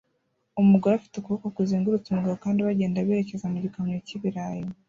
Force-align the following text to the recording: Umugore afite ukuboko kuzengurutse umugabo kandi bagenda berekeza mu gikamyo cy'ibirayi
Umugore 0.61 0.93
afite 0.95 1.15
ukuboko 1.17 1.47
kuzengurutse 1.57 2.07
umugabo 2.09 2.35
kandi 2.43 2.59
bagenda 2.67 3.05
berekeza 3.07 3.45
mu 3.51 3.57
gikamyo 3.63 3.97
cy'ibirayi 4.07 4.65